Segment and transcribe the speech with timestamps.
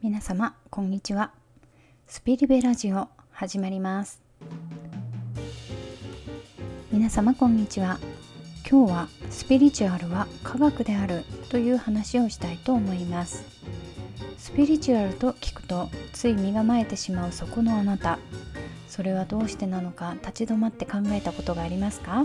[0.00, 1.32] 皆様こんにちは。
[2.06, 4.22] スピリベラジオ始まります。
[6.92, 7.98] 皆様こんにちは。
[8.70, 13.42] 今日はスピリチュアルは科学であるという話をしたいと思います。
[14.38, 18.20] スピリチュアルと聞くとつい身構えてしまうそこのあなた。
[18.86, 22.24] それはどうしてなのか立ち止まって考えたことがありますか？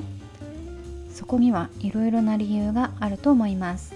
[1.11, 3.95] そこにはいろいろな理由があると思います。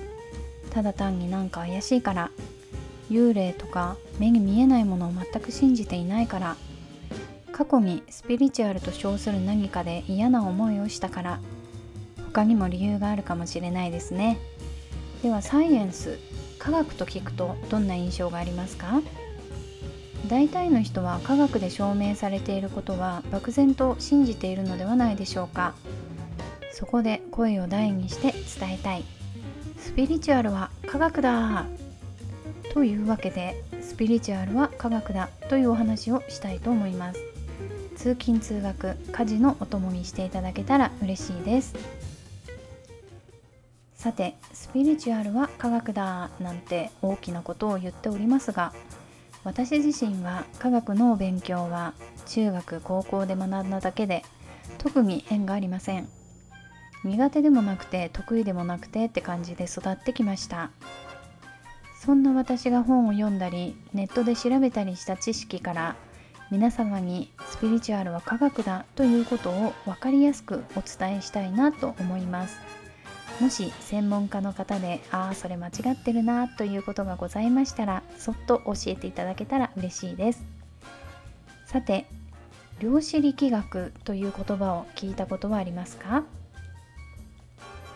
[0.72, 2.32] ただ単になんか怪しいから
[3.10, 6.56] 幽霊とか目に見えないものを全く信じていないから
[7.52, 11.40] 過去にスピリチュアルと称する何かで嫌な思いをしたから
[12.34, 14.38] 他にも理由があるかもしれないですね。
[15.24, 16.20] ではサイエンス
[16.60, 19.02] 科学と聞くとどんな印象がありますか？
[20.28, 25.74] 大体の人は科学で証明されていることは漠然と信じているのではないでしょうか。
[26.74, 29.04] そこで声を大にして伝えたい。
[29.80, 31.66] スピリチュアルは科学だ
[32.78, 37.20] というわけでスピリチュアルは科学だというお話をしたいと思います。
[37.96, 41.74] 通勤通学家事のお供にしていただけたら嬉しいです。
[43.96, 48.74] さてスピリチュアルは科学だなんて大きなことを言っておりますが
[49.44, 51.96] 私自身は科学の勉強は
[52.28, 54.24] 中学高校で学んだだけで
[54.78, 56.08] 特に縁がありません。
[57.04, 60.70] 苦手でもなくて得意でもなくてって感じで育ってきました。
[62.00, 65.96] そんな私が本を読んだりネットで調べたりした知識から
[66.50, 72.58] 皆様にスピリチュアルは科学だということを分かりやすくお伝えしたいなと思います。
[73.42, 80.44] もし専門家の方でああそれ間違ってるなということがございましたらそっと教えていただけたら嬉しいです。
[81.66, 82.08] さて
[82.80, 86.24] 量子力学という言葉を聞いたことはありますか？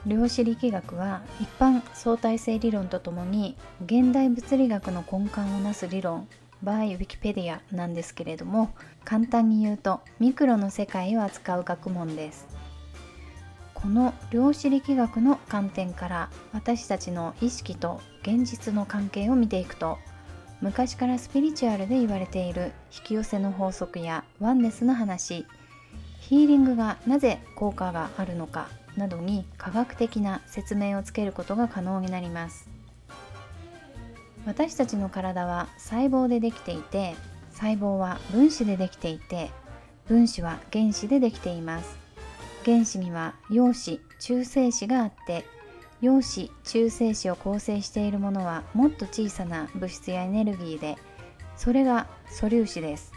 [0.06, 6.28] 量子力学は一般相対性理論とともに現代物理学の根幹をなす理論
[6.64, 12.48] by Wikipedia なんですけれども簡単に言うとミクロの世界を扱う学問です。
[13.82, 19.98] この量子力学の観点から私たちの意識と現実の関係を見ていくと
[20.62, 25.48] 昔からスピリチュアルで言われている引き寄せの法則やワンネスの話
[26.20, 32.70] ヒーリングがなぜ効果があるのかなどに科学的な説明をつけることが可能になります。
[34.46, 37.16] 私たちの体は細胞でできていて
[37.52, 39.52] 細胞は分子でできていて
[40.08, 41.98] 分子は原子でできています。
[42.66, 45.46] 原子には陽子中性子があって
[46.02, 50.98] 陽子中性子を構成しているものはもっと小さな物質やエネルギーで
[51.56, 53.14] それが素粒子です。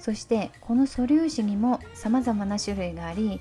[0.00, 3.40] そしてこの素粒子にも様々な種類があり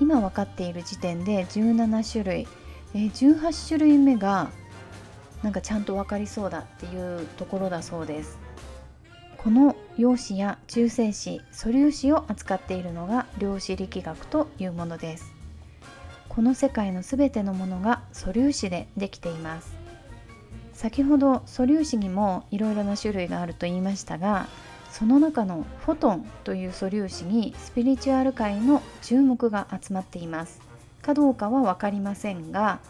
[0.00, 2.48] 今分かっている時点で17種類、
[2.94, 4.50] え18種類目が
[5.42, 8.38] なんかちゃんと分かりそうだっていうところだそうです。
[9.38, 15.32] この陽子や中性子素粒子を扱っているのが量子力学というものです。
[16.28, 19.86] この世界のすべてのものが素粒子でできています。
[20.74, 24.46] 先ほど素粒子にもいろいろな種類があると言いましたが
[24.98, 30.62] その中のフォトンという素粒子にスピリチュアル界の注目が集まっています。
[31.02, 32.80] かどうかは分かりませんが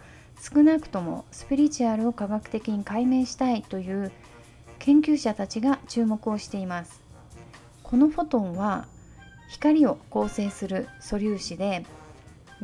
[0.40, 4.12] 少なくともスピリチュアルを科学的に解明したいという
[4.78, 7.02] 研究者たちが注目をしています。
[7.82, 8.86] このフォトンは
[9.48, 11.84] 光を構成する素粒子で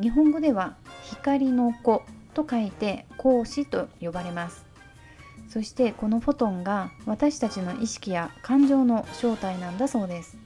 [0.01, 2.01] 日本語では光の子
[2.33, 4.72] と書いて光子と呼ばれます。
[5.49, 10.37] そしてこのフォトンが私たちの意識や感情の正体なんだそうです。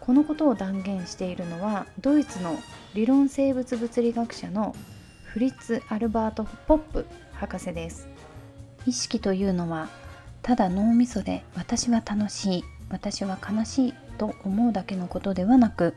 [0.00, 2.56] このことを断言しているのはドイツの
[2.94, 4.74] 理論生物物理学者の
[5.24, 8.08] フリッツ・アルバート・ポップ博士です。
[8.86, 9.88] 意識というのは
[10.42, 15.94] ただ脳みそで私は楽しい私は悲しいと思うだけのことではなく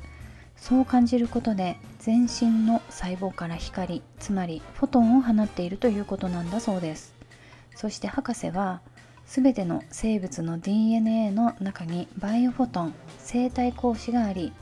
[0.56, 7.13] そう感じることで全身の細胞から光つまりフォトンを放っているということなんだそうです。
[7.76, 8.82] そして博士は
[9.26, 14.54] 全ての生物の DNA の中にバイオフォトン生体光子があり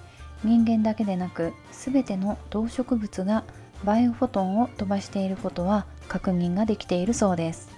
[0.43, 3.43] 人間だけでなく全ての動植物が
[3.83, 7.69] バイオフォトンを飛ばしていることは確認ができているそうです。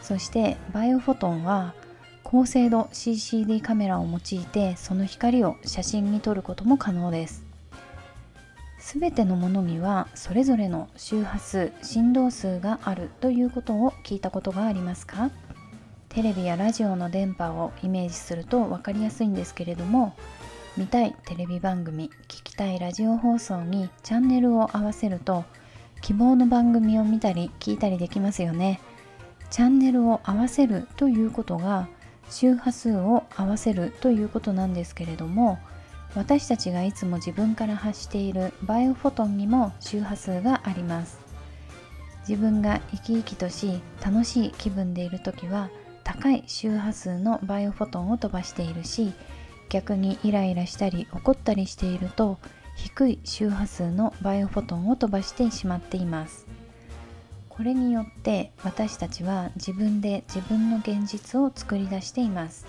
[0.00, 1.74] そしてバイオフォトンは
[2.22, 7.43] 高精度 CCD カメラを用いてその光を写真に撮ることも可能です。
[8.86, 15.30] 全てのものにはそれぞれの周波数振動数があるということを聞いたことがありますか？
[16.10, 20.14] テレビやラジオの電波をイメージすると分かりやすいんですけれども
[20.76, 25.46] 見たいテレビ番組聞きたいラジオ放送にチャンネルを合わせると
[26.02, 28.80] 希望の番組を見たり聞いたりできますよね。
[29.48, 31.88] チャンネルを合わせるということが
[32.28, 35.58] 周波数を合わせるということなんですけれども
[36.14, 41.18] 私たちがいつも自分から発しているバイオフォトンにも周波数があります。
[42.28, 45.70] 自分が生き生きとし楽しい気分でいる時は
[46.04, 49.12] 高い周波数のバイオフォトンを飛ばしているし
[49.68, 52.38] 逆にイライラしたり怒ったりしていると
[52.76, 56.46] 低い周波数のバイオフォトンを飛ばしてしまっています。
[57.48, 62.66] これによって私たちは自分で自分の現実を作り出しています。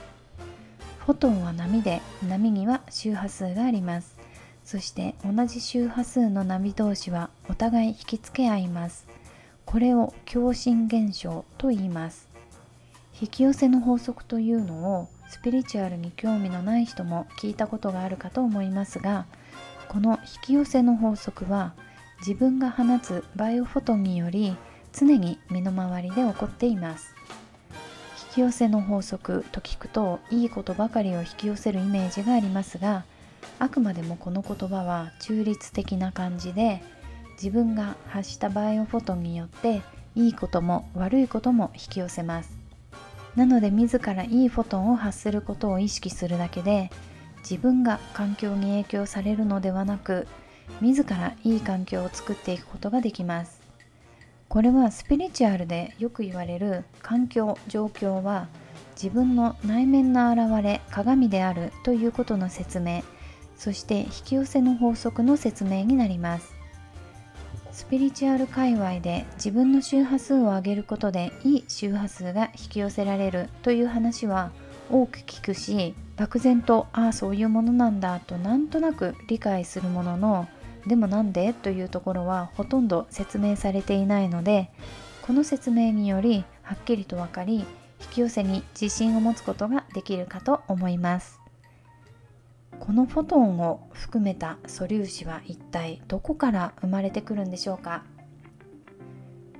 [1.05, 4.17] フォトンは波で波には周波数があります。
[4.63, 9.07] そして同じ周波数の波同士はお互い引きつけ合います。
[9.65, 12.27] これを共振現象と言います。
[13.21, 19.25] 引き寄せの法則というのをスピリチュアルに興味のない人も聞いたことがあるかと思いますが
[19.87, 21.73] この引き寄せの法則は
[22.19, 24.57] 自分が放つバイオフォトンにより
[24.91, 27.15] 常に身の回りで起こっています。
[28.35, 33.05] き寄せの法則と聞くといいことばかりを引き寄せるイメージがありますが
[33.59, 36.83] あくまでもこの言葉は中立的な感じで
[37.41, 39.81] 自分が発したバイオフォトによって
[40.15, 42.57] いいことも悪いことも引き寄せます。
[43.37, 46.89] なので自らいいフォトンを発することを意識するだけで
[47.39, 50.27] 自分が環境に影響されるのではなく
[50.81, 53.54] 自らいい環境を作っていくことができます。
[54.55, 58.47] これはスピリチュアルでよく言われる環境状況は
[58.95, 63.03] 自分の内面の現れ鏡であるということの説明
[63.57, 66.53] そして引き寄せの法則の説明になります。
[67.73, 74.51] スピリチュアル界隈で自分の周波数を上げることでいい周波数が引き寄せられるという話は
[74.89, 80.47] 多く聞くし漠然とああそういうものなんだとなんとなく理解するものの
[80.87, 84.69] でもなんでというところはほとんど説明されていないので
[85.21, 87.65] この説明によりはっきりと分かり引
[88.11, 91.39] き寄せに自信を持つことができるかと思います。
[92.79, 98.03] このフォトンを含めた素粒子は一体どこから生まれてくるんでしょうか？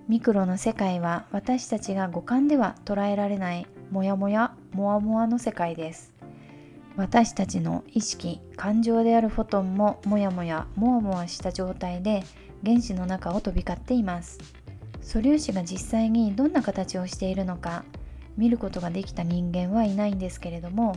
[0.08, 6.14] ミクロの世界は私たちが五感では捉えられないモヤモヤモワモワの世界です。
[6.98, 12.24] 私たちの意識感情であるフォトンももやもやもわもわした状態で
[12.66, 14.40] 原子の中を飛び交っています。
[15.02, 17.84] 素粒子が実際にどんな形をしているのか
[18.38, 20.96] 見ることができた人間はいないんですけれども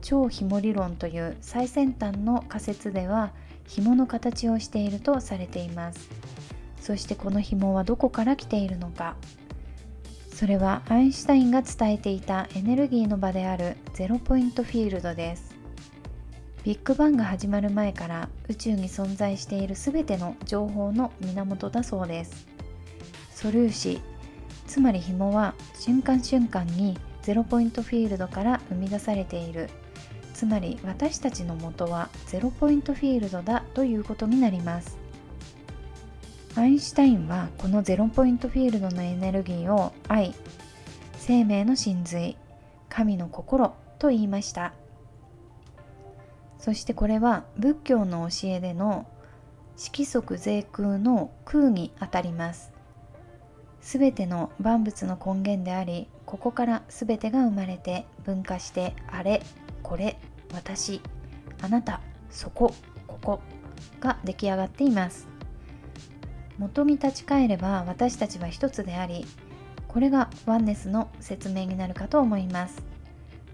[0.00, 3.32] 超紐理論という最先端の仮説では
[3.68, 6.08] 紐の形をしているとされています。
[6.80, 9.16] そしてこの紐はどこから来ているのか
[10.42, 15.54] それはアインシュタインが伝えていたエネルギーの場であるゼロポイントフィールドです。
[16.64, 22.48] ビッグバンが始まる前から宇宙に存在している全ての情報の源だそうです。
[23.32, 24.00] 素粒子
[24.66, 29.70] つまり紐は瞬間瞬間にゼロポイントフィールドから生み出されている。
[30.34, 35.01] つまり私たちの元はゼロポイントフィールドだということになります。
[36.54, 40.34] アインシュタインはこのゼロポイントフィールドのエネルギーを愛
[41.16, 42.36] 生命の真髄
[42.90, 44.74] 神の心と言いました。
[46.58, 49.06] そしてこれは仏教の教えでの
[49.76, 52.70] 色即税空の空にあたります。
[53.80, 59.42] すべての万物の根源でありここからすべてが生まれて分化してあれ
[59.82, 60.18] これ
[60.52, 61.00] 私
[61.62, 62.00] あなた
[62.30, 62.74] そこ
[63.06, 63.40] ここ
[64.00, 65.31] が出来上がっています。
[66.58, 69.26] 元に立ち返れば私たちは一つであり
[69.88, 72.82] これがワンネスの説明になるかと思います。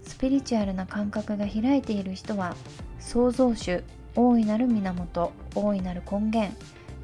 [0.01, 2.55] スピリチュアルな感覚が開いている人は
[2.99, 3.83] 創造主
[4.15, 6.53] 大いなる源大いなる根源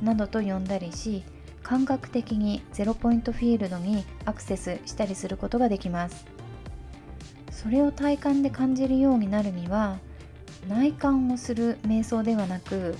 [0.01, 1.23] などと呼んだりし
[1.61, 6.25] 感覚的にゼロポイントフィールドにアクセスしたりすることができます。
[7.51, 9.97] それを体感で感じるようになるには
[10.67, 12.95] 内観をする瞑想ではなく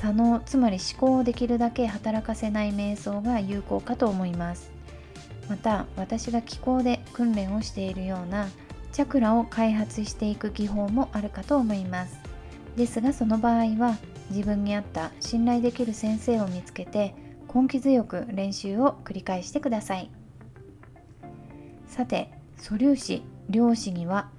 [0.00, 4.72] 左脳つまり思考をできるだけ働かせない瞑想が有効かと思います。
[5.46, 8.48] また私が気候で訓練をしているような
[8.92, 12.18] チャクラを開発していく技法もあるかと思います。
[12.76, 13.98] ですがその場合は
[14.30, 17.14] 自分に合った信頼できる先生を見つけて
[17.54, 20.10] 根気強く練習を繰り返してください。
[21.88, 24.30] さて素粒子量子には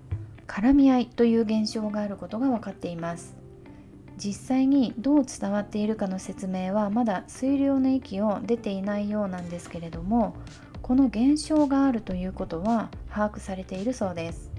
[0.47, 3.40] 絡み合いという現象があることが分かっています。
[4.23, 10.35] 実際にどう伝わっているかの説明はまだ推量の域を出ていないようなんですけれども
[10.83, 14.51] この現象があるということは把握されているそうです。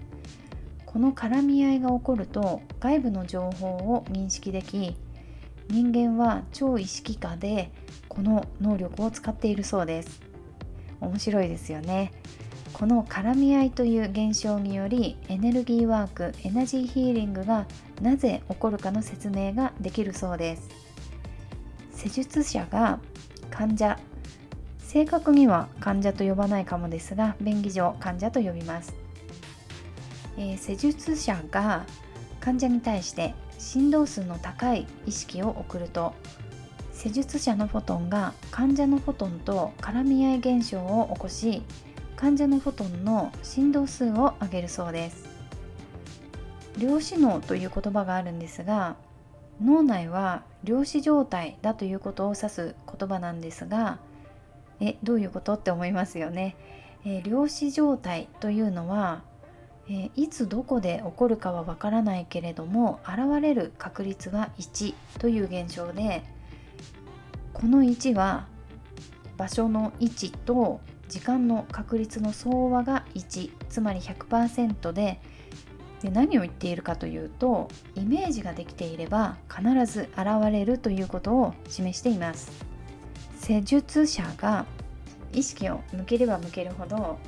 [0.85, 4.95] この絡み合いが起こると外部の情報を認識でき
[5.69, 7.71] 人間は超意識下で
[8.09, 10.21] この能力を使っているそうです。
[11.01, 12.13] 面白いですよね。
[12.73, 17.67] この絡み合いという現象によりエネルギーワークエナジーヒーリングが
[18.01, 20.69] なぜ起こるかの説明ができるそうです。
[21.95, 22.99] 施術者が
[23.51, 23.97] 患者
[24.81, 28.95] 正確には患者と呼ばないかもですが便宜上患者と呼びます、
[30.37, 31.87] えー、施術者が
[32.41, 36.13] 患者に対して振動数の高い意識を送ると
[36.93, 41.63] 施術者のフォトンが患者のフォトンと絡み合い現象を起こし
[42.23, 45.29] 患者のフォトンの振動数を上げるそうです。
[46.79, 48.95] 量子脳という言葉があるんですが
[49.61, 53.99] 脳内は量子状態だということを指す言葉なんですが
[54.79, 56.55] えどういうことって思いますよね、
[57.05, 59.25] えー、量子状態というのは、
[59.89, 66.23] えー、いつどこで起こるかはわからないけれども現れる確率は1という現象で
[67.53, 68.47] この1は
[69.37, 70.81] 場所の位置と
[71.13, 75.21] 時間の確率の総和が1つまり100%で
[76.01, 82.51] で何を言っているかというとイメージができていれば必ず現れるということを示しています。
[83.39, 84.65] 施術者が
[85.35, 87.19] 意識を向ければ向けるほど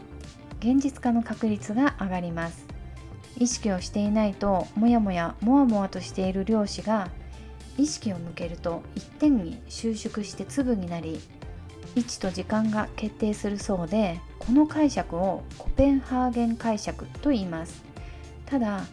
[0.61, 2.67] 現実化の確率が上がります。
[3.38, 7.11] 意識をしていないともやもやもわもわとしている量子が
[7.76, 11.21] 意識を向けると一点に収縮して粒になり
[11.97, 17.85] 位置と時間が決定するそうでこの解釈をコペンハーゲン解釈と言います。
[18.47, 18.85] ただ、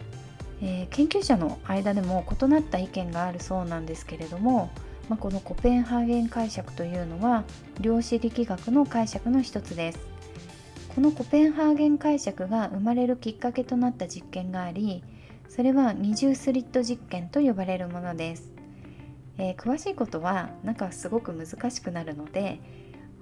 [0.61, 4.71] えー、研究者の間でも異なった意見があるそうなんですけれども、
[5.09, 7.43] まあ、このコペンハーゲン解釈というのは
[7.79, 10.11] 量子力学の解釈の一つです。
[10.93, 15.03] このコペンハーゲン解釈が生まれるきっかけとなった実験があり
[15.47, 18.51] それは二重スリット実験と呼ばれるものです、
[19.37, 22.59] えー、詳しいことはなんかすごく難しくなるので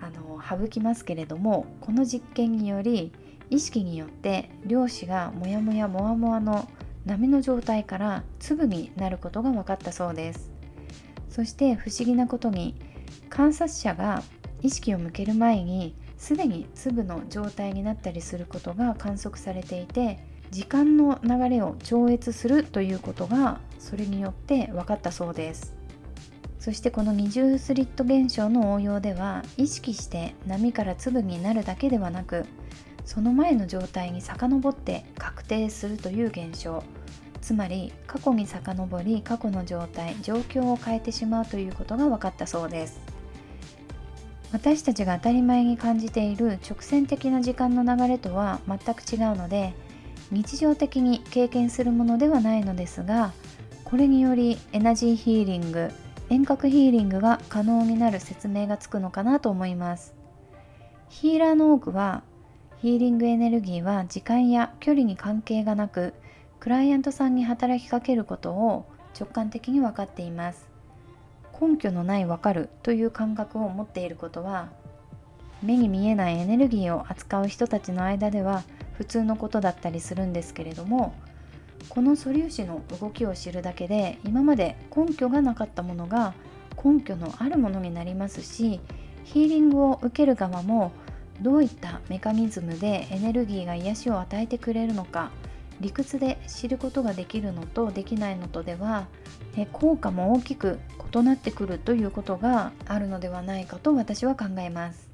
[0.01, 3.11] あの省きますけれどもこの実験により
[3.49, 6.69] 意識によって量子がモヤモヤモワモワの
[7.05, 10.51] 波の状態から粒になることが分かったそうです。
[11.29, 12.75] そして不思議なことに
[13.29, 14.23] 観察者が
[14.61, 20.19] 意識を向ける前にすでに粒の状態になったりすることが観測されていて
[20.51, 25.78] 時間の流れを超越するということがそれによって分かったそうです。
[26.59, 32.45] そしてこの二重スリット現象の応用では意識して波から粒になるだけではなく
[33.05, 36.83] その前の状態に遡って確定するという現象。
[37.41, 42.99] つまり過去に遡り過去の状態状況を変えてしまうということが分かったそうです。
[44.51, 49.73] 私たちが当たり前に感じている直線的な時間の流れとは全く違うので
[50.31, 53.31] 日常的に経験するものではないのですが
[53.83, 55.91] これによりエナジーヒーリング
[56.29, 60.13] 遠隔ヒーリングが可能になる説明がつくのかなと思います。
[61.09, 62.21] ヒーラーの多くは
[62.77, 66.13] ヒーリングエネルギーは時間や距離に関係がなく
[66.59, 68.85] クライアントさんに働きかけることを
[69.19, 70.69] 直感的に分かっています。
[71.59, 74.69] 根拠のない分かるという感覚を持っていることは
[75.61, 81.13] 目に見えないエネルギーを扱う人たちの間では普通のことだったりするんですけれども
[81.87, 86.33] この素粒子の動きを知るだけで今まで根拠がなかったものが
[86.83, 88.79] 根拠のあるものになりますし
[89.23, 90.91] ヒーリングを受ける側も
[91.41, 95.31] どういったメカニズムでエネルギーが癒しを与えてくれるのか
[95.79, 99.07] 理屈で知ることができるのとできないのとでは
[99.71, 100.79] 効果も大きく
[101.13, 105.09] 異なってくるということがあるのではないかと私は考えます。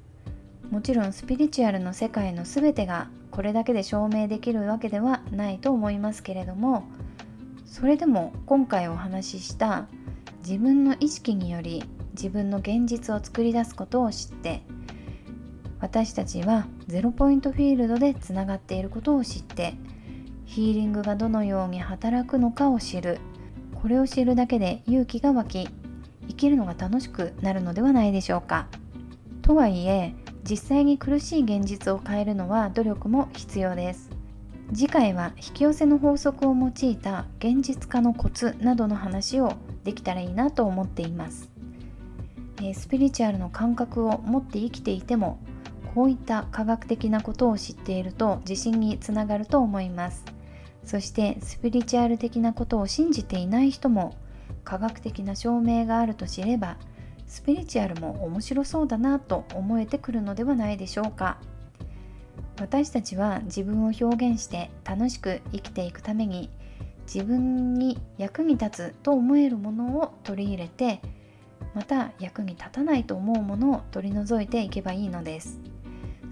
[0.70, 6.84] もちろんスピリチュアルの世界の全てがこれだけで証明できるわけではないと思いますけれども
[7.66, 9.88] それでも今回お話しした
[10.42, 14.62] 自分の意識により自分の現実を作り出すことを知って
[15.80, 19.74] 私たちはゼロポイントフィールドでつながっていることを知って
[20.46, 23.18] ヒーリングがどのように働くのかを知る
[23.74, 25.68] これを知るだけで勇気が湧き
[26.26, 28.66] 生きるのが楽しくなるのではないでしょうか。
[29.42, 30.14] とはいえ
[30.48, 34.10] 実際に苦しい現実を変えるのは努力も必要です。
[34.72, 41.50] 次回は引き寄せの法則を用いた現実化のコツなどの話をできたらいいなと思っています。
[42.74, 45.38] スピリチュアルの感覚を持って生きていても
[45.94, 50.24] こういった科学的なことを知っていると自信につながると思います。
[50.84, 54.16] そしてスピリチュアル的なことを信じていない人も
[54.62, 56.76] 科学的な証明があると知れば
[57.26, 61.38] スピリチュアルも面白そうだなと思えてくるのではないでしょうか。
[62.58, 66.48] 私たちは自分を表現して楽しく生きていくために
[67.12, 71.00] 自分に役に立つと思えるものを取り入れて
[71.74, 75.60] また役に立たないと思うものを取り除いていけばいいのです。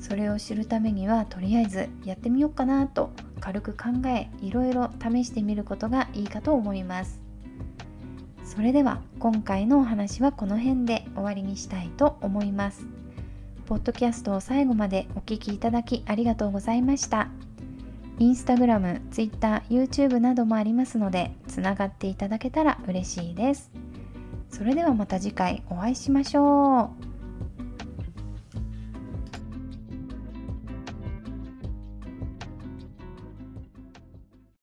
[0.01, 3.11] それを知るためにはとりあえずやってみようかなと
[3.41, 7.24] 軽く考えいろいろ試してみることがいいかと思います。
[8.45, 12.87] それでは今回のお話はこの辺で終わりにしたいと思います。
[13.67, 17.29] ポッドキャストを最後までお聴きいただきありがとうございました。
[18.19, 23.71] インスタグラム、ツイッター、YouTube などもありますのでつながっていただけたら嬉しいです。
[24.51, 27.14] それではまた次回お会いしましょう。